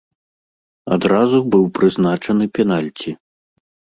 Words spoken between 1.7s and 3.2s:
прызначаны пенальці.